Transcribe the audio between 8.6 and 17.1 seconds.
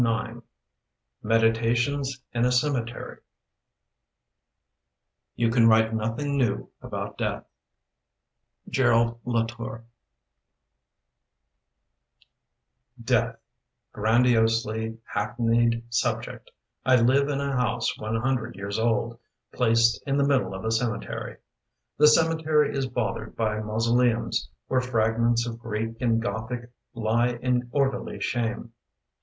GESOID LAXOUS DEATH, Grandiosely hackneyed subject, I